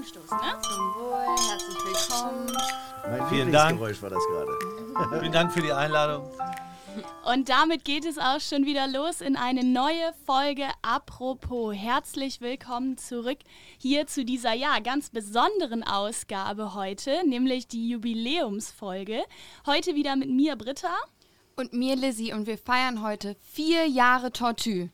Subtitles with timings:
[0.00, 0.62] Anstoß, ne?
[0.62, 2.56] Zum Wohl, herzlich willkommen.
[3.10, 3.78] Mein Vielen Dank.
[3.78, 4.58] War das gerade.
[5.20, 6.26] Vielen Dank für die Einladung.
[7.30, 11.74] Und damit geht es auch schon wieder los in eine neue Folge Apropos.
[11.74, 13.40] Herzlich willkommen zurück
[13.76, 19.22] hier zu dieser ja ganz besonderen Ausgabe heute, nämlich die Jubiläumsfolge.
[19.66, 20.96] Heute wieder mit mir Britta.
[21.56, 24.88] Und mir Lizzie und wir feiern heute vier Jahre Tortue.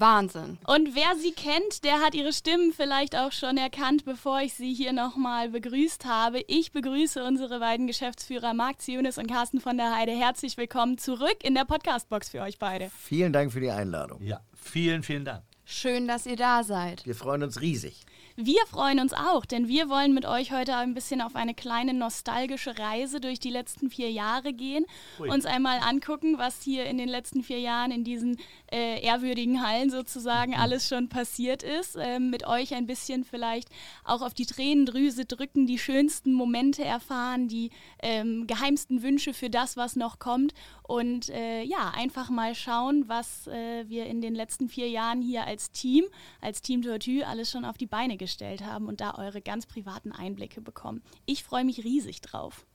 [0.00, 0.58] Wahnsinn.
[0.66, 4.72] Und wer sie kennt, der hat ihre Stimmen vielleicht auch schon erkannt, bevor ich sie
[4.74, 6.42] hier nochmal begrüßt habe.
[6.46, 10.12] Ich begrüße unsere beiden Geschäftsführer Marc Zionis und Carsten von der Heide.
[10.12, 12.90] Herzlich willkommen zurück in der Podcastbox für euch beide.
[12.98, 14.22] Vielen Dank für die Einladung.
[14.22, 15.42] Ja, vielen, vielen Dank.
[15.64, 17.06] Schön, dass ihr da seid.
[17.06, 18.04] Wir freuen uns riesig.
[18.36, 21.94] Wir freuen uns auch, denn wir wollen mit euch heute ein bisschen auf eine kleine
[21.94, 24.86] nostalgische Reise durch die letzten vier Jahre gehen,
[25.20, 25.30] Ui.
[25.30, 28.40] uns einmal angucken, was hier in den letzten vier Jahren in diesen
[28.72, 33.68] äh, ehrwürdigen Hallen sozusagen alles schon passiert ist, ähm, mit euch ein bisschen vielleicht
[34.02, 37.70] auch auf die Tränendrüse drücken, die schönsten Momente erfahren, die
[38.02, 40.54] ähm, geheimsten Wünsche für das, was noch kommt.
[40.82, 45.46] Und äh, ja, einfach mal schauen, was äh, wir in den letzten vier Jahren hier
[45.46, 46.04] als Team,
[46.40, 50.12] als Team Tortue alles schon auf die Beine gestellt haben und da eure ganz privaten
[50.12, 51.02] Einblicke bekommen.
[51.26, 52.66] Ich freue mich riesig drauf.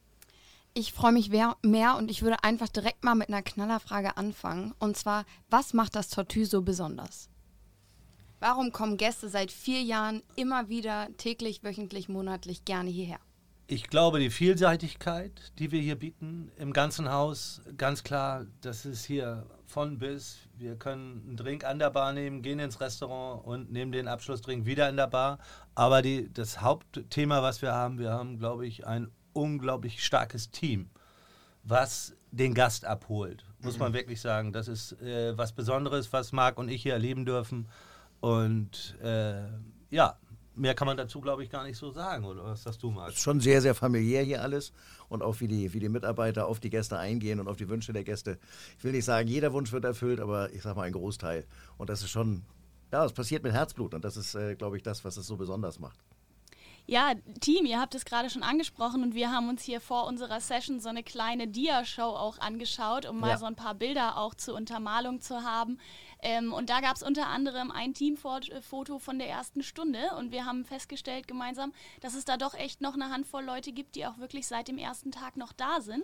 [0.75, 4.75] Ich freue mich mehr und ich würde einfach direkt mal mit einer Knallerfrage anfangen.
[4.79, 7.29] Und zwar, was macht das Tortue so besonders?
[8.39, 13.19] Warum kommen Gäste seit vier Jahren immer wieder täglich, wöchentlich, monatlich gerne hierher?
[13.65, 19.05] Ich glaube, die Vielseitigkeit, die wir hier bieten im ganzen Haus, ganz klar, das ist
[19.05, 20.39] hier von bis.
[20.57, 24.65] Wir können einen Drink an der Bar nehmen, gehen ins Restaurant und nehmen den Abschlussdrink
[24.65, 25.39] wieder in der Bar.
[25.75, 30.89] Aber die, das Hauptthema, was wir haben, wir haben, glaube ich, ein unglaublich starkes Team,
[31.63, 33.45] was den Gast abholt.
[33.61, 34.53] Muss man wirklich sagen.
[34.53, 37.67] Das ist äh, was Besonderes, was Marc und ich hier erleben dürfen.
[38.19, 39.43] Und äh,
[39.89, 40.17] ja,
[40.59, 42.25] mehr kann man dazu, glaube ich, gar nicht so sagen.
[42.25, 43.09] Oder was sagst du, Marc?
[43.09, 44.73] Ist schon sehr, sehr familiär hier alles
[45.07, 47.93] und auch wie die, wie die Mitarbeiter auf die Gäste eingehen und auf die Wünsche
[47.93, 48.37] der Gäste.
[48.77, 51.45] Ich will nicht sagen, jeder Wunsch wird erfüllt, aber ich sag mal ein Großteil.
[51.77, 52.43] Und das ist schon,
[52.91, 55.37] ja, es passiert mit Herzblut und das ist, äh, glaube ich, das, was es so
[55.37, 55.99] besonders macht.
[56.89, 60.41] Ja, Team, ihr habt es gerade schon angesprochen und wir haben uns hier vor unserer
[60.41, 63.37] Session so eine kleine Dia-Show auch angeschaut, um mal Ja.
[63.37, 65.77] so ein paar Bilder auch zur Untermalung zu haben.
[66.23, 70.45] Ähm, und da gab es unter anderem ein Teamfoto von der ersten Stunde und wir
[70.45, 74.17] haben festgestellt gemeinsam, dass es da doch echt noch eine Handvoll Leute gibt, die auch
[74.17, 76.03] wirklich seit dem ersten Tag noch da sind.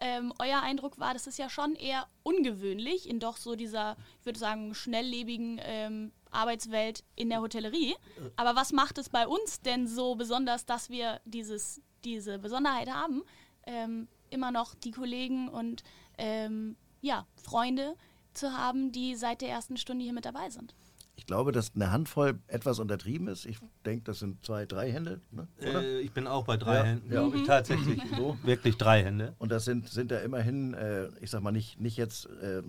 [0.00, 4.26] Ähm, euer Eindruck war, das ist ja schon eher ungewöhnlich in doch so dieser, ich
[4.26, 7.94] würde sagen, schnelllebigen ähm, Arbeitswelt in der Hotellerie.
[8.36, 13.22] Aber was macht es bei uns denn so besonders, dass wir dieses, diese Besonderheit haben,
[13.66, 15.82] ähm, immer noch die Kollegen und
[16.18, 17.94] ähm, ja, Freunde
[18.34, 20.74] zu haben, die seit der ersten Stunde hier mit dabei sind?
[21.16, 23.44] Ich glaube, dass eine Handvoll etwas untertrieben ist.
[23.44, 25.48] Ich denke, das sind zwei, drei Hände, ne?
[25.60, 25.82] oder?
[25.82, 27.20] Äh, ich bin auch bei drei Ja, Händen, ja.
[27.20, 28.00] glaube ich, tatsächlich.
[28.16, 29.34] So, wirklich drei Hände.
[29.38, 32.62] Und das sind, sind ja immerhin, äh, ich sag mal, nicht, nicht jetzt, äh,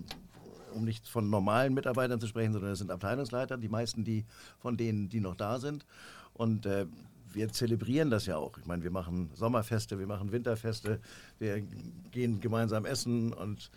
[0.70, 4.24] um nicht von normalen Mitarbeitern zu sprechen, sondern das sind Abteilungsleiter, die meisten, die
[4.58, 5.86] von denen, die noch da sind.
[6.34, 6.86] Und äh,
[7.32, 8.58] wir zelebrieren das ja auch.
[8.58, 11.00] Ich meine, wir machen Sommerfeste, wir machen Winterfeste,
[11.38, 11.60] wir
[12.10, 13.70] gehen gemeinsam essen und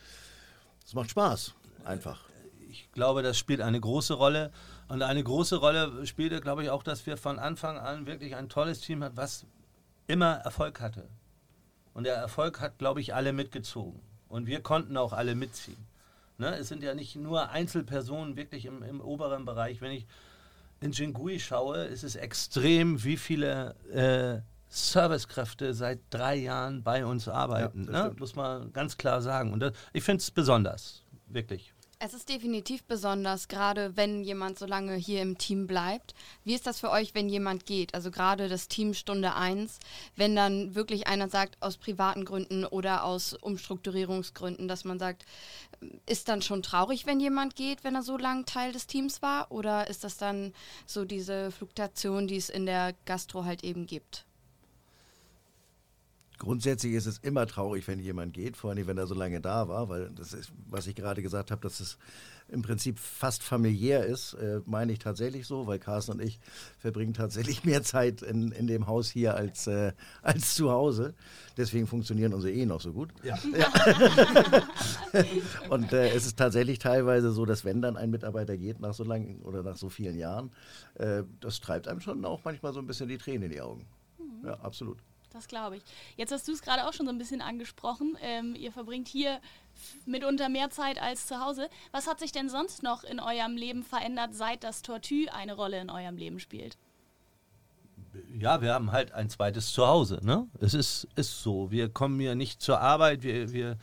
[0.86, 1.54] es macht Spaß,
[1.86, 2.22] einfach.
[2.70, 4.52] Ich glaube, das spielt eine große Rolle.
[4.88, 8.50] Und eine große Rolle spielte, glaube ich, auch, dass wir von Anfang an wirklich ein
[8.50, 9.46] tolles Team hatten, was
[10.08, 11.08] immer Erfolg hatte.
[11.94, 14.02] Und der Erfolg hat, glaube ich, alle mitgezogen.
[14.28, 15.78] Und wir konnten auch alle mitziehen.
[16.38, 16.56] Ne?
[16.56, 19.82] Es sind ja nicht nur Einzelpersonen wirklich im, im oberen Bereich.
[19.82, 20.08] Wenn ich
[20.82, 27.28] in Jingui schaue, ist es extrem, wie viele äh, Servicekräfte seit drei Jahren bei uns
[27.28, 27.86] arbeiten.
[27.86, 28.16] das ne?
[28.18, 29.54] Muss man ganz klar sagen.
[29.54, 31.74] Und das, ich finde es besonders, wirklich.
[32.06, 36.14] Es ist definitiv besonders, gerade wenn jemand so lange hier im Team bleibt.
[36.44, 37.94] Wie ist das für euch, wenn jemand geht?
[37.94, 39.80] Also gerade das Team Stunde 1,
[40.18, 45.24] wenn dann wirklich einer sagt, aus privaten Gründen oder aus Umstrukturierungsgründen, dass man sagt,
[46.06, 49.50] ist dann schon traurig, wenn jemand geht, wenn er so lange Teil des Teams war?
[49.50, 50.54] Oder ist das dann
[50.86, 54.26] so diese Fluktuation, die es in der Gastro halt eben gibt?
[56.40, 59.68] Grundsätzlich ist es immer traurig, wenn jemand geht, vor allem wenn er so lange da
[59.68, 61.98] war, weil das ist, was ich gerade gesagt habe, dass es
[62.50, 66.40] im Prinzip fast familiär ist, äh, meine ich tatsächlich so, weil Carsten und ich
[66.78, 71.14] verbringen tatsächlich mehr Zeit in, in dem Haus hier als, äh, als zu Hause.
[71.58, 73.10] Deswegen funktionieren unsere Ehen noch so gut.
[73.24, 73.38] Ja.
[75.70, 79.04] Und äh, es ist tatsächlich teilweise so, dass wenn dann ein Mitarbeiter geht nach so
[79.04, 80.52] langen oder nach so vielen Jahren,
[80.96, 83.86] äh, das treibt einem schon auch manchmal so ein bisschen die Tränen in die Augen.
[84.44, 84.98] Ja, absolut.
[85.34, 85.84] Das glaube ich.
[86.16, 88.16] Jetzt hast du es gerade auch schon so ein bisschen angesprochen.
[88.22, 89.40] Ähm, ihr verbringt hier
[90.06, 91.70] mitunter mehr Zeit als zu Hause.
[91.92, 95.82] Was hat sich denn sonst noch in eurem Leben verändert, seit das Tortue eine Rolle
[95.82, 96.78] in eurem Leben spielt?
[98.40, 100.20] ja, wir haben halt ein zweites Zuhause.
[100.24, 100.48] Ne?
[100.60, 101.72] Es ist, ist so.
[101.72, 103.78] Wir kommen hier nicht zur Arbeit, wir, wir,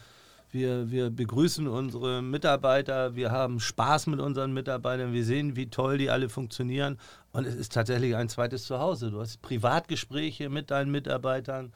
[0.51, 5.99] wir, wir begrüßen unsere Mitarbeiter, wir haben Spaß mit unseren Mitarbeitern, wir sehen, wie toll
[5.99, 6.99] die alle funktionieren.
[7.33, 9.11] Und es ist tatsächlich ein zweites Zuhause.
[9.11, 11.73] Du hast Privatgespräche mit deinen Mitarbeitern.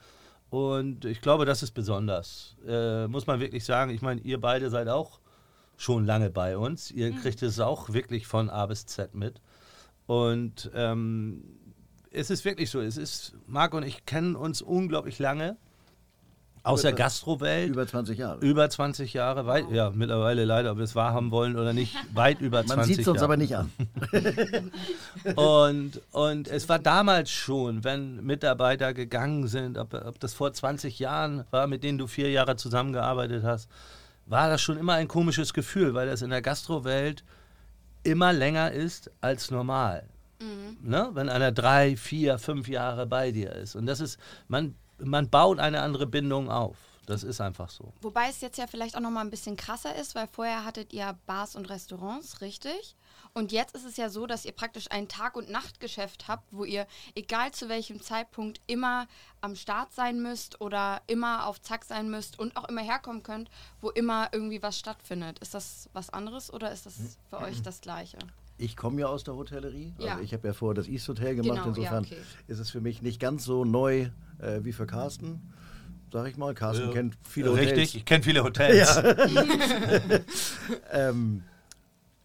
[0.49, 2.55] Und ich glaube, das ist besonders.
[2.67, 3.91] Äh, muss man wirklich sagen.
[3.91, 5.19] Ich meine, ihr beide seid auch
[5.77, 6.91] schon lange bei uns.
[6.91, 7.17] Ihr mhm.
[7.21, 9.41] kriegt es auch wirklich von A bis Z mit.
[10.05, 11.43] Und ähm,
[12.11, 12.79] es ist wirklich so.
[12.79, 15.57] Es ist, Marc und ich kennen uns unglaublich lange.
[16.65, 17.69] Aus der Gastrowelt.
[17.69, 18.39] Über 20 Jahre.
[18.39, 22.41] Über 20 Jahre, weit, ja, mittlerweile leider, ob wir es wahrhaben wollen oder nicht, weit
[22.41, 22.79] über 20 Jahre.
[22.79, 23.71] Man sieht es uns aber nicht an.
[25.35, 30.97] und, und es war damals schon, wenn Mitarbeiter gegangen sind, ob, ob das vor 20
[30.97, 33.69] Jahren war, mit denen du vier Jahre zusammengearbeitet hast,
[34.25, 37.23] war das schon immer ein komisches Gefühl, weil das in der Gastrowelt
[38.01, 40.09] immer länger ist als normal.
[40.39, 40.77] Mhm.
[40.89, 41.09] Ne?
[41.13, 43.75] Wenn einer drei, vier, fünf Jahre bei dir ist.
[43.75, 46.77] Und das ist, man, man baut eine andere Bindung auf.
[47.05, 47.93] Das ist einfach so.
[48.01, 50.91] Wobei es jetzt ja vielleicht auch noch mal ein bisschen krasser ist, weil vorher hattet
[50.91, 52.95] ihr Bars und Restaurants, richtig?
[53.33, 56.63] Und jetzt ist es ja so, dass ihr praktisch ein Tag- und Nachtgeschäft habt, wo
[56.63, 59.07] ihr, egal zu welchem Zeitpunkt, immer
[59.41, 63.49] am Start sein müsst oder immer auf Zack sein müsst und auch immer herkommen könnt,
[63.81, 65.39] wo immer irgendwie was stattfindet.
[65.39, 68.17] Ist das was anderes oder ist das für euch das Gleiche?
[68.57, 69.93] Ich komme ja aus der Hotellerie.
[69.97, 70.13] Ja.
[70.13, 71.63] Also ich habe ja vorher das East Hotel gemacht.
[71.63, 72.21] Genau, Insofern ja, okay.
[72.47, 74.09] ist es für mich nicht ganz so neu
[74.39, 75.41] äh, wie für Carsten
[76.11, 76.53] sag ich mal.
[76.53, 77.71] Carsten äh, kennt viele Hotels.
[77.71, 78.95] Richtig, ich kenne viele Hotels.
[78.95, 80.19] Ja.
[81.09, 81.43] ähm,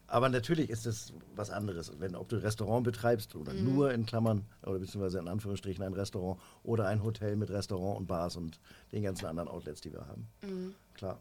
[0.07, 3.75] aber natürlich ist es was anderes, wenn ob du ein Restaurant betreibst oder mhm.
[3.75, 8.07] nur in Klammern oder beziehungsweise in Anführungsstrichen ein Restaurant oder ein Hotel mit Restaurant und
[8.07, 8.61] Bars und
[8.93, 10.29] den ganzen anderen Outlets, die wir haben.
[10.43, 10.75] Mhm.
[10.95, 11.19] Klar.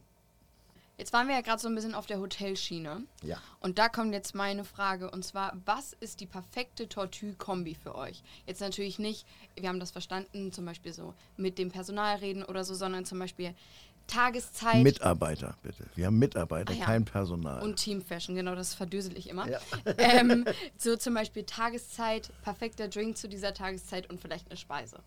[1.00, 3.04] Jetzt waren wir ja gerade so ein bisschen auf der Hotelschiene.
[3.24, 3.38] Ja.
[3.62, 5.10] Und da kommt jetzt meine Frage.
[5.10, 8.22] Und zwar, was ist die perfekte Tortue-Kombi für euch?
[8.46, 9.26] Jetzt natürlich nicht,
[9.56, 13.18] wir haben das verstanden, zum Beispiel so mit dem Personal reden oder so, sondern zum
[13.18, 13.56] Beispiel
[14.08, 14.84] Tageszeit.
[14.84, 15.86] Mitarbeiter, bitte.
[15.96, 16.84] Wir haben Mitarbeiter, ja.
[16.84, 17.62] kein Personal.
[17.62, 19.48] Und Teamfashion, genau, das verdüsel ich immer.
[19.48, 19.60] Ja.
[19.98, 20.46] Ähm,
[20.78, 25.00] so zum Beispiel Tageszeit, perfekter Drink zu dieser Tageszeit und vielleicht eine Speise.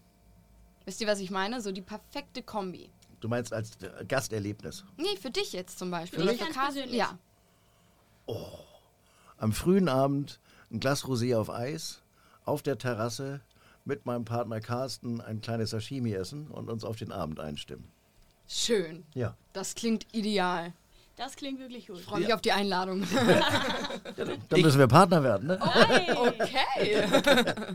[0.86, 1.60] Wisst ihr, was ich meine?
[1.60, 2.88] So die perfekte Kombi.
[3.22, 3.70] Du meinst als
[4.08, 4.84] Gasterlebnis?
[4.96, 6.18] Nee, für dich jetzt zum Beispiel.
[6.18, 6.92] Für Oder für Carsten?
[6.92, 7.16] Ja.
[8.26, 8.58] Oh.
[9.36, 10.40] Am frühen Abend
[10.72, 12.02] ein Glas Rosé auf Eis,
[12.44, 13.40] auf der Terrasse
[13.84, 17.84] mit meinem Partner Carsten ein kleines Sashimi essen und uns auf den Abend einstimmen.
[18.48, 19.04] Schön.
[19.14, 19.36] Ja.
[19.52, 20.72] Das klingt ideal.
[21.22, 22.00] Das klingt wirklich gut.
[22.00, 22.34] Ich freue mich ja.
[22.34, 23.06] auf die Einladung.
[24.48, 25.58] dann müssen wir Partner werden, ne?
[26.16, 27.04] okay.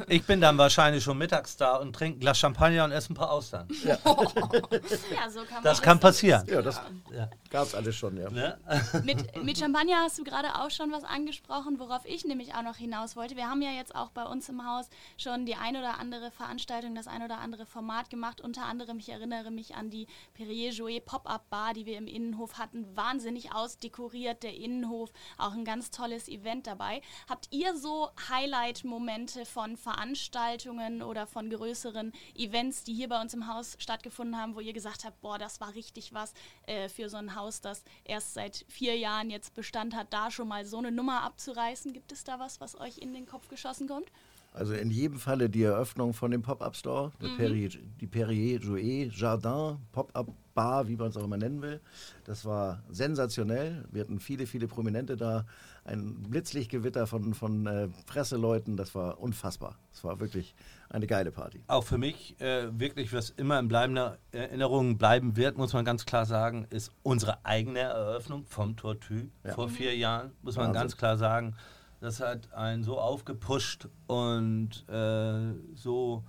[0.09, 3.15] Ich bin dann wahrscheinlich schon mittags da und trinke ein Glas Champagner und esse ein
[3.15, 3.69] paar Austern.
[3.85, 6.45] Ja, ja so kann man Das kann passieren.
[6.47, 6.81] Ja, das
[7.15, 7.29] ja.
[7.49, 8.29] Gab es alles schon, ja.
[8.29, 8.57] Ne?
[9.03, 12.77] Mit, mit Champagner hast du gerade auch schon was angesprochen, worauf ich nämlich auch noch
[12.77, 13.35] hinaus wollte.
[13.35, 16.95] Wir haben ja jetzt auch bei uns im Haus schon die ein oder andere Veranstaltung,
[16.95, 18.41] das ein oder andere Format gemacht.
[18.41, 22.57] Unter anderem, ich erinnere mich an die Perrier Jouet Pop-Up Bar, die wir im Innenhof
[22.57, 22.85] hatten.
[22.95, 27.01] Wahnsinn wahnsinnig ausdekoriert, der Innenhof, auch ein ganz tolles Event dabei.
[27.27, 33.47] Habt ihr so Highlight-Momente von Veranstaltungen oder von größeren Events, die hier bei uns im
[33.47, 36.33] Haus stattgefunden haben, wo ihr gesagt habt, boah, das war richtig was
[36.67, 40.47] äh, für so ein Haus, das erst seit vier Jahren jetzt Bestand hat, da schon
[40.47, 41.93] mal so eine Nummer abzureißen?
[41.93, 44.11] Gibt es da was, was euch in den Kopf geschossen kommt?
[44.57, 47.37] Also in jedem Falle die Eröffnung von dem Pop-Up Store, mhm.
[47.37, 51.79] Perrier, die Perrier Jouet Jardin Pop-Up Bar, wie man es auch immer nennen will.
[52.23, 53.85] Das war sensationell.
[53.91, 55.45] Wir hatten viele, viele Prominente da.
[55.85, 58.75] Ein Blitzlichtgewitter von, von äh, Presseleuten.
[58.75, 59.77] Das war unfassbar.
[59.91, 60.55] Das war wirklich
[60.89, 61.61] eine geile Party.
[61.67, 66.07] Auch für mich äh, wirklich, was immer in bleibender Erinnerung bleiben wird, muss man ganz
[66.07, 69.53] klar sagen, ist unsere eigene Eröffnung vom Tortue ja.
[69.53, 70.81] vor vier Jahren, muss man Wahnsinn.
[70.81, 71.55] ganz klar sagen.
[71.99, 76.23] Das hat einen so aufgepusht und äh, so,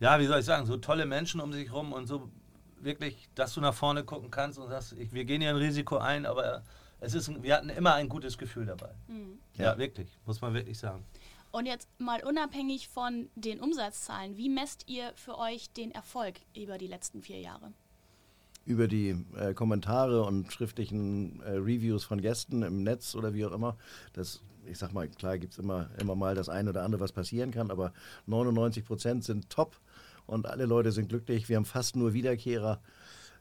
[0.00, 2.30] ja, wie soll ich sagen, so tolle Menschen um sich herum und so
[2.80, 5.98] wirklich, dass du nach vorne gucken kannst und sagst, ich, wir gehen hier ein Risiko
[5.98, 6.62] ein, aber
[7.00, 8.90] es ist, wir hatten immer ein gutes Gefühl dabei.
[9.08, 9.38] Mhm.
[9.54, 9.64] Ja.
[9.64, 11.04] ja, wirklich, muss man wirklich sagen.
[11.52, 16.76] Und jetzt mal unabhängig von den Umsatzzahlen, wie messt ihr für euch den Erfolg über
[16.78, 17.72] die letzten vier Jahre?
[18.66, 23.52] Über die äh, Kommentare und schriftlichen äh, Reviews von Gästen im Netz oder wie auch
[23.52, 23.76] immer.
[24.12, 27.12] Das ich sag mal, klar gibt es immer, immer mal das eine oder andere, was
[27.12, 27.92] passieren kann, aber
[28.26, 29.78] 99 Prozent sind top
[30.26, 31.48] und alle Leute sind glücklich.
[31.48, 32.80] Wir haben fast nur Wiederkehrer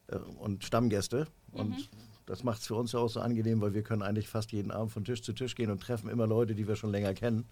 [0.08, 1.84] äh, und Stammgäste und mhm.
[2.26, 4.92] das macht es für uns auch so angenehm, weil wir können eigentlich fast jeden Abend
[4.92, 7.46] von Tisch zu Tisch gehen und treffen immer Leute, die wir schon länger kennen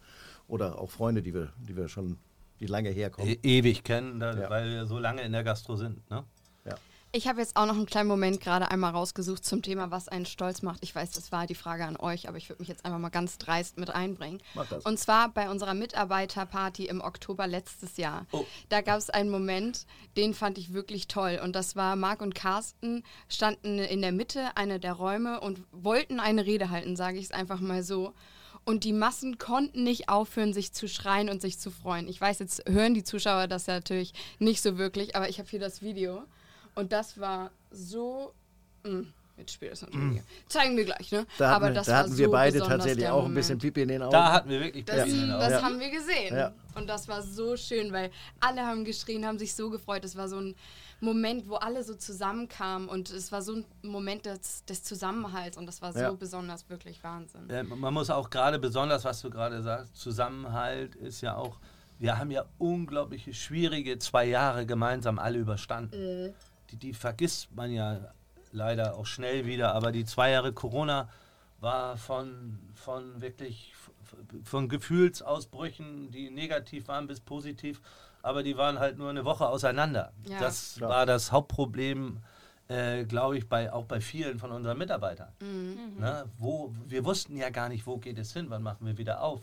[0.47, 2.17] oder auch Freunde, die wir, die wir schon,
[2.59, 3.29] die lange herkommen.
[3.29, 4.49] E ewig kennen, da, ja.
[4.49, 6.23] weil wir so lange in der Gastro sind, ne?
[6.65, 6.75] Ja.
[7.15, 10.25] Ich habe jetzt auch noch einen kleinen Moment gerade einmal rausgesucht zum Thema, was einen
[10.25, 10.79] stolz macht.
[10.81, 13.09] Ich weiß, das war die Frage an euch, aber ich würde mich jetzt einfach mal
[13.09, 14.41] ganz dreist mit einbringen.
[14.55, 14.83] Mach das.
[14.83, 18.25] Und zwar bei unserer Mitarbeiterparty im Oktober letztes Jahr.
[18.31, 18.43] Oh.
[18.69, 19.85] Da gab es einen Moment,
[20.17, 21.39] den fand ich wirklich toll.
[21.43, 26.19] Und das war Marc und Carsten standen in der Mitte einer der Räume und wollten
[26.19, 28.15] eine Rede halten, sage ich es einfach mal so.
[28.65, 32.07] Und die Massen konnten nicht aufhören, sich zu schreien und sich zu freuen.
[32.07, 35.47] Ich weiß, jetzt hören die Zuschauer das ja natürlich nicht so wirklich, aber ich habe
[35.47, 36.23] hier das Video.
[36.75, 38.33] Und das war so.
[38.83, 39.03] Mh,
[39.37, 40.03] jetzt spielt das natürlich.
[40.13, 40.23] nicht.
[40.47, 41.25] Zeigen wir gleich, ne?
[41.37, 43.57] Da hatten, aber wir- das da war hatten wir so beide tatsächlich auch ein bisschen
[43.59, 44.11] Pipi in den Augen.
[44.11, 45.39] Da hatten wir wirklich Das, Pipi in den Augen.
[45.41, 45.61] das Ja.
[45.61, 46.35] haben wir gesehen.
[46.35, 46.51] Ja.
[46.75, 50.03] Und das war so schön, weil alle haben geschrien, haben sich so gefreut.
[50.05, 50.55] Es war so ein
[50.99, 55.65] Moment, wo alle so zusammenkamen und es war so ein Moment des, des Zusammenhalts und
[55.65, 56.11] das war so Ja.
[56.11, 57.49] besonders, wirklich Wahnsinn.
[57.49, 61.57] Äh, Man muss auch gerade besonders, was du gerade sagst, Zusammenhalt ist ja auch,
[61.99, 66.33] wir haben ja unglaubliche schwierige zwei Jahre gemeinsam alle überstanden.
[66.73, 68.13] Die, die vergisst man ja
[68.51, 71.09] leider auch schnell wieder, aber die zwei Jahre Corona
[71.59, 73.73] war von, von wirklich
[74.43, 77.81] von Gefühlsausbrüchen, die negativ waren bis positiv,
[78.21, 80.13] aber die waren halt nur eine Woche auseinander.
[80.27, 80.39] Ja.
[80.39, 80.89] Das Klar.
[80.89, 82.19] war das Hauptproblem,
[82.67, 85.31] äh, glaube ich, bei, auch bei vielen von unseren Mitarbeitern.
[85.99, 86.25] Ne?
[86.37, 89.41] Wo, wir wussten ja gar nicht, wo geht es hin, wann machen wir wieder auf,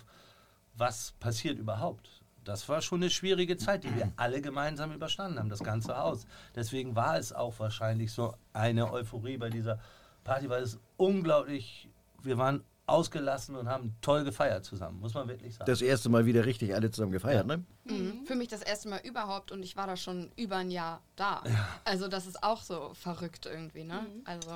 [0.74, 2.19] was passiert überhaupt.
[2.44, 6.26] Das war schon eine schwierige Zeit, die wir alle gemeinsam überstanden haben, das ganze Haus.
[6.54, 9.78] Deswegen war es auch wahrscheinlich so eine Euphorie bei dieser
[10.24, 11.88] Party, weil es unglaublich,
[12.22, 15.66] wir waren ausgelassen und haben toll gefeiert zusammen, muss man wirklich sagen.
[15.66, 17.64] das erste Mal wieder richtig alle zusammen gefeiert, ne?
[17.84, 18.26] Mhm.
[18.26, 21.42] Für mich das erste Mal überhaupt und ich war da schon über ein Jahr da.
[21.84, 24.04] Also das ist auch so verrückt irgendwie, ne?
[24.24, 24.50] Also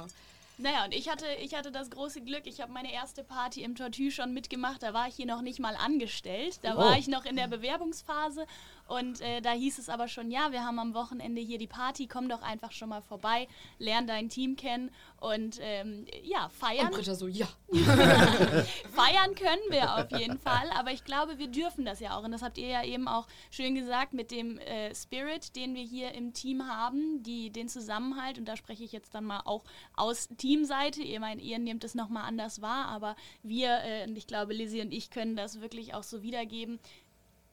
[0.57, 3.75] Naja, und ich hatte, ich hatte das große Glück, ich habe meine erste Party im
[3.75, 4.83] Tortue schon mitgemacht.
[4.85, 6.61] Da war ich hier noch nicht mal angestellt.
[6.63, 6.99] Da war Oh.
[6.99, 8.47] ich noch in der Bewerbungsphase.
[8.87, 12.07] Und äh, da hieß es aber schon, ja, wir haben am Wochenende hier die Party,
[12.07, 13.49] komm doch einfach schon mal vorbei,
[13.79, 16.87] lern dein Team kennen und ähm, ja, feiern.
[16.87, 17.47] und Britta so, ja.
[17.73, 22.25] Feiern können wir auf jeden Fall, aber ich glaube, wir dürfen das ja auch.
[22.25, 25.83] Und das habt ihr ja eben auch schön gesagt mit dem äh, Spirit, den wir
[25.83, 28.39] hier im Team haben, die, den Zusammenhalt.
[28.39, 29.65] Und da spreche ich jetzt dann mal auch
[29.97, 31.03] aus Teamseite.
[31.03, 34.83] Ihr meint, ihr nehmt es nochmal anders wahr, aber wir, äh, und ich glaube, Lizzie
[34.83, 36.79] und ich können das wirklich auch so wiedergeben.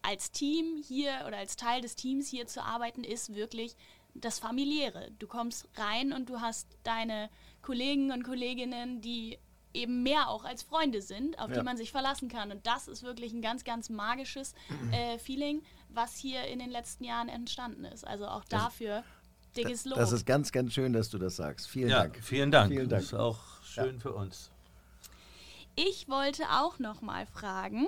[0.04, 3.76] Als Team hier oder als Teil des Teams hier zu arbeiten, ist wirklich
[4.14, 5.12] das Familiäre.
[5.20, 7.30] Du kommst rein und du hast deine
[7.62, 9.38] Kollegen und Kolleginnen, die
[9.74, 11.60] eben mehr auch als Freunde sind, auf Ja.
[11.60, 12.52] die man sich verlassen kann.
[12.52, 14.54] Und das ist wirklich ein ganz, ganz magisches
[14.92, 18.06] äh, Feeling, was hier in den letzten Jahren entstanden ist.
[18.06, 19.04] Also auch dafür
[19.56, 19.98] dickes Lob.
[19.98, 21.70] Das ist ganz, ganz schön, dass du das sagst.
[21.70, 22.20] Vielen ja, Dank.
[22.22, 22.72] vielen Dank.
[22.72, 23.02] Vielen Dank.
[23.02, 24.52] Das ist auch schön für uns.
[25.76, 27.88] Ich wollte auch noch mal fragen,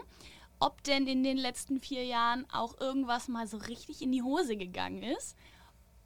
[0.65, 4.55] ob denn in den letzten vier Jahren auch irgendwas mal so richtig in die Hose
[4.57, 5.35] gegangen ist.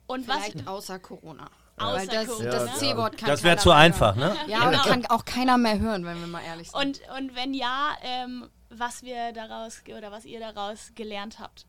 [0.07, 1.49] Und was Vielleicht außer Corona.
[1.77, 2.49] Außer Weil das, Corona.
[2.49, 4.33] das C-Wort kann Das wäre zu mehr einfach, hören.
[4.33, 4.51] ne?
[4.51, 4.83] Ja, Genau.
[4.83, 6.79] kann auch keiner mehr hören, wenn wir mal ehrlich sind.
[6.81, 11.65] Und, und wenn ja, ähm, was wir daraus oder was ihr daraus gelernt habt.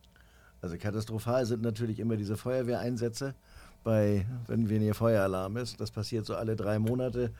[0.63, 3.35] Also katastrophal sind natürlich immer diese Feuerwehreinsätze,
[3.85, 5.81] bei, wenn hier Feueralarm ist.
[5.81, 7.33] Das passiert so alle drei Monate.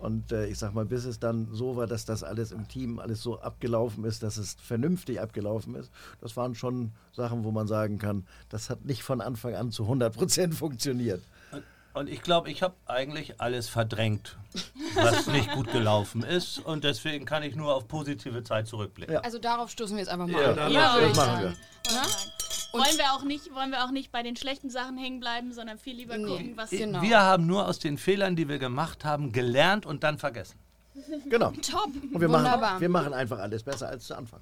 [0.00, 2.98] Und äh, ich sag mal, bis es dann so war, dass das alles im Team
[2.98, 5.90] alles so abgelaufen ist, dass es vernünftig abgelaufen ist,
[6.20, 9.82] das waren schon Sachen, wo man sagen kann, das hat nicht von Anfang an zu
[9.82, 11.20] 100 Prozent funktioniert.
[11.52, 14.38] Und, und ich glaube, ich habe eigentlich alles verdrängt,
[14.94, 16.58] was nicht gut gelaufen ist.
[16.58, 19.14] Und deswegen kann ich nur auf positive Zeit zurückblicken.
[19.14, 19.20] Ja.
[19.20, 20.72] also darauf stoßen wir jetzt einfach mal Ja, an.
[20.72, 21.56] Ja, würde das machen sagen.
[22.72, 25.78] Wollen, wir auch nicht, wollen wir auch nicht bei den schlechten Sachen hängen bleiben, sondern
[25.78, 26.26] viel lieber Nee.
[26.26, 27.02] gucken, was Genau.
[27.02, 30.58] Wir haben nur aus den Fehlern, die wir gemacht haben, gelernt und dann vergessen.
[31.28, 31.50] Genau.
[31.50, 31.86] Top.
[31.86, 32.58] Und wir Wunderbar.
[32.58, 34.40] machen, wir machen einfach alles besser als zu Anfang.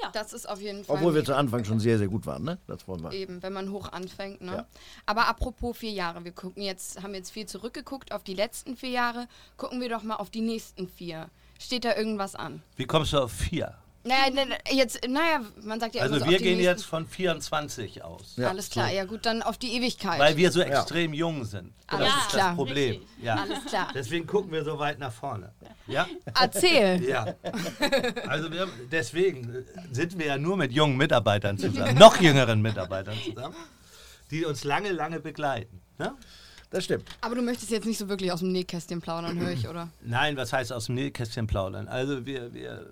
[0.00, 0.10] Ja.
[0.12, 0.96] Das ist auf jeden Fall.
[0.96, 2.58] Obwohl wir zu Anfang schon sehr, sehr gut waren, ne?
[2.68, 3.12] Das wollen wir.
[3.12, 4.40] Eben, wenn man hoch anfängt.
[4.40, 4.52] Ne?
[4.52, 4.66] Ja.
[5.06, 8.90] Aber apropos vier Jahre, wir gucken jetzt, haben jetzt viel zurückgeguckt auf die letzten vier
[8.90, 9.26] Jahre.
[9.56, 11.28] Gucken wir doch mal auf die nächsten vier.
[11.58, 12.62] Steht da irgendwas an?
[12.76, 13.74] Wie kommst du auf vier?
[14.04, 18.02] Naja, ne, jetzt, naja, man sagt ja immer Also so wir gehen jetzt von 24
[18.04, 18.34] aus.
[18.36, 20.18] Ja, Alles klar, ja gut, dann auf die Ewigkeit.
[20.18, 21.72] Weil wir so extrem jung sind.
[21.88, 22.48] Das Alles ist klar.
[22.48, 23.02] das Problem.
[23.20, 23.34] Ja.
[23.34, 23.90] Alles klar.
[23.94, 25.52] Deswegen gucken wir so weit nach vorne.
[25.86, 26.06] Ja?
[26.38, 27.02] Erzähl.
[27.08, 27.34] Ja.
[28.26, 33.56] Also wir, deswegen sind wir ja nur mit jungen Mitarbeitern zusammen, noch jüngeren Mitarbeitern zusammen,
[34.30, 35.80] die uns lange, lange begleiten.
[35.98, 36.14] Ne?
[36.70, 37.08] Das stimmt.
[37.22, 39.88] Aber du möchtest jetzt nicht so wirklich aus dem Nähkästchen plaudern, höre ich, oder?
[40.02, 41.88] Nein, was heißt aus dem Nähkästchen plaudern?
[41.88, 42.90] Also wir, wir,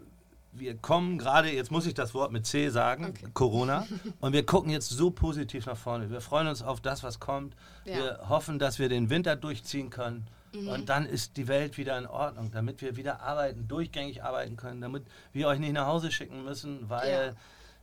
[0.59, 3.87] wir kommen gerade, jetzt muss ich das Wort mit C sagen, Corona,
[4.21, 6.11] und wir gucken jetzt so positiv nach vorne.
[6.11, 7.55] Wir freuen uns auf das, was kommt.
[7.85, 7.97] Ja.
[7.97, 10.27] Wir hoffen, dass wir den Winter durchziehen können.
[10.53, 10.69] Mhm.
[10.69, 14.81] Und dann ist die Welt wieder in Ordnung, damit wir wieder arbeiten, durchgängig arbeiten können,
[14.81, 17.37] damit wir euch nicht nach Hause schicken müssen, weil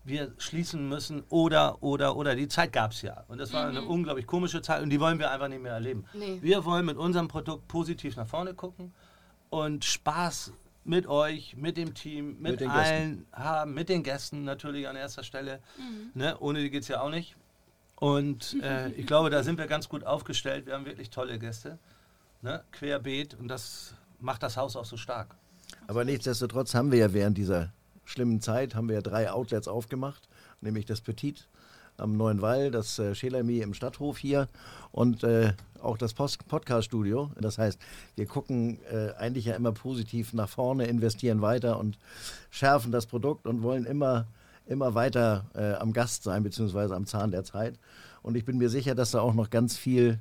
[0.03, 2.35] wir schließen müssen oder, oder, oder.
[2.35, 3.23] Die Zeit gab es ja.
[3.27, 6.05] Und das war eine unglaublich komische Zeit und die wollen wir einfach nicht mehr erleben.
[6.13, 6.39] Nee.
[6.41, 8.93] Wir wollen mit unserem Produkt positiv nach vorne gucken
[9.49, 10.51] und Spaß
[10.85, 15.23] mit euch, mit dem Team, mit, Mit allen haben, mit den Gästen natürlich an erster
[15.23, 15.59] Stelle.
[16.13, 16.37] Ne?
[16.39, 17.35] Ohne die geht es ja auch nicht.
[17.95, 20.65] Und äh, ich glaube, da sind wir ganz gut aufgestellt.
[20.65, 21.79] Wir haben wirklich tolle Gäste.
[22.41, 22.63] Ne?
[22.71, 25.35] Querbeet und das macht das Haus auch so stark.
[25.87, 27.71] Aber nichtsdestotrotz haben wir ja während dieser
[28.05, 30.27] schlimmen Zeit haben wir ja drei Outlets aufgemacht,
[30.61, 31.47] nämlich das Petit
[31.97, 34.47] am Neuen Wall, das äh, Schelami im Stadthof hier
[34.91, 37.31] und äh, auch das Post Podcast-Studio.
[37.39, 37.79] Das heißt,
[38.15, 41.97] wir gucken äh, eigentlich ja immer positiv nach vorne, investieren weiter und
[42.49, 44.27] schärfen das Produkt und wollen immer,
[44.65, 47.79] immer weiter äh, am Gast sein, beziehungsweise am Zahn der Zeit.
[48.21, 50.19] Und ich bin mir sicher, dass da auch noch ganz viel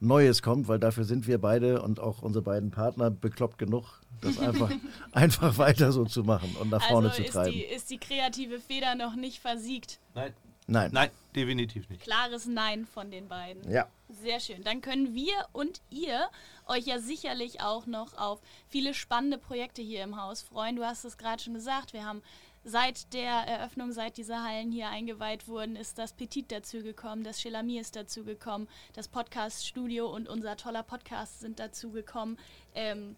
[0.00, 4.38] Neues kommt, weil dafür sind wir beide und auch unsere beiden Partner bekloppt genug, das
[4.38, 4.70] einfach,
[5.12, 7.52] einfach weiter so zu machen und nach vorne also zu ist treiben.
[7.52, 10.00] die, ist die kreative Feder noch nicht versiegt.
[10.14, 10.32] Nein,
[10.66, 10.90] Nein.
[10.92, 12.02] nein, definitiv nicht.
[12.02, 13.70] Klares Nein von den beiden.
[13.70, 13.86] Ja.
[14.08, 14.62] Sehr schön.
[14.62, 16.28] Dann können wir und ihr
[16.66, 20.76] euch ja sicherlich auch noch auf viele spannende Projekte hier im Haus freuen.
[20.76, 21.92] Du hast es gerade schon gesagt.
[21.92, 22.22] Wir haben
[22.64, 27.78] seit der Eröffnung, seit diese Hallen hier eingeweiht wurden, ist das Petit dazugekommen, das Chelami
[27.78, 32.38] ist dazugekommen, das Podcast-Studio und unser toller Podcast sind dazugekommen.
[32.74, 33.16] Ähm,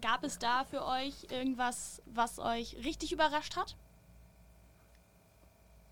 [0.00, 3.74] gab es da für euch irgendwas, was euch richtig überrascht hat?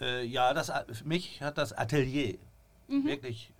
[0.00, 0.72] Äh, ja, das,
[1.04, 2.38] mich hat das Atelier
[2.88, 3.50] wirklich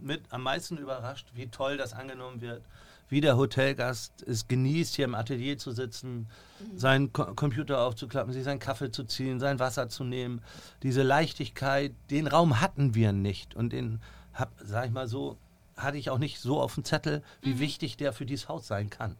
[0.00, 2.62] mit am meisten überrascht, wie toll das angenommen wird,
[3.08, 6.26] wie der Hotelgast es genießt, hier im Atelier zu sitzen,
[6.74, 10.42] seinen Ko Computer aufzuklappen, sich seinen Kaffee zu ziehen, sein Wasser zu nehmen.
[10.82, 13.54] Diese Leichtigkeit, den Raum hatten wir nicht.
[13.54, 14.00] Und den,
[14.34, 15.36] hab, sag ich mal so,
[15.76, 18.88] hatte ich auch nicht so auf dem Zettel, wie wichtig der für dieses Haus sein
[18.90, 19.16] kann.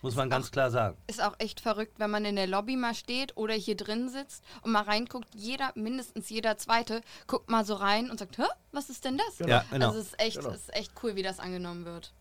[0.00, 0.96] Muss man ganz klar sagen.
[1.08, 4.44] Ist auch echt verrückt, wenn man in der Lobby mal steht oder hier drin sitzt
[4.62, 5.26] und mal reinguckt.
[5.34, 9.40] Jeder, mindestens jeder Zweite, guckt mal so rein und sagt, Hä, was ist denn das?
[9.48, 9.88] Ja, genau.
[9.88, 10.50] Also es ist echt, Genau.
[10.50, 12.12] es ist echt cool, wie das angenommen wird.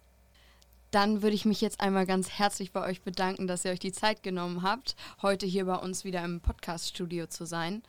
[0.90, 3.92] Dann würde ich mich jetzt einmal ganz herzlich bei euch bedanken, dass ihr euch die
[3.92, 7.84] Zeit genommen habt, heute hier bei uns wieder im Podcast-Studio zu sein.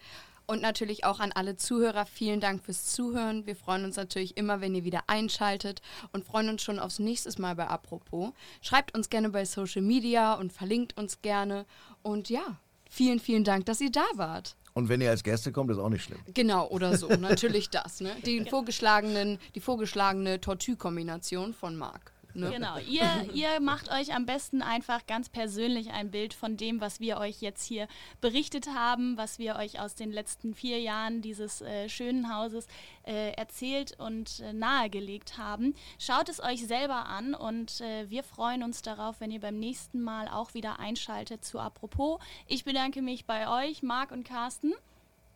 [0.50, 3.44] Und natürlich auch an alle Zuhörer, vielen Dank fürs Zuhören.
[3.44, 5.82] Wir freuen uns natürlich immer, wenn ihr wieder einschaltet
[6.12, 8.32] und freuen uns schon aufs nächste Mal bei Apropos.
[8.62, 11.66] Schreibt uns gerne bei Social Media und verlinkt uns gerne.
[12.02, 12.56] Und ja,
[12.88, 14.56] vielen, vielen Dank, dass ihr da wart.
[14.72, 16.20] Und wenn ihr als Gäste kommt, ist auch nicht schlimm.
[16.32, 17.08] Genau, oder so.
[17.20, 18.16] Natürlich das, ne?
[18.24, 22.10] Die vorgeschlagenen, die vorgeschlagene Tortue-Kombination von Marc.
[22.38, 22.50] Ne?
[22.50, 27.00] Genau, ihr, ihr macht euch am besten einfach ganz persönlich ein Bild von dem, was
[27.00, 27.88] wir euch jetzt hier
[28.20, 32.66] berichtet haben, was wir euch aus den letzten vier Jahren dieses äh, schönen Hauses
[33.06, 35.74] äh, erzählt und äh, nahegelegt haben.
[35.98, 40.00] Schaut es euch selber an und äh, wir freuen uns darauf, wenn ihr beim nächsten
[40.00, 42.20] Mal auch wieder einschaltet zu Apropos.
[42.46, 44.74] Ich bedanke mich bei euch, Marc und Carsten.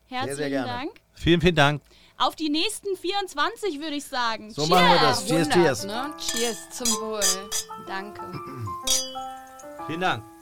[0.07, 0.67] Herzlichen sehr gerne.
[0.67, 0.91] Dank.
[1.13, 1.81] Vielen, vielen Dank.
[2.17, 4.51] Auf die nächsten 24 würde ich sagen.
[4.51, 5.25] So machen wir das.
[5.25, 5.85] Cheers, 100, cheers.
[5.85, 6.13] Ne?
[6.19, 7.21] Cheers zum Wohl.
[7.87, 8.21] Danke.
[9.87, 10.32] Vielen Dank.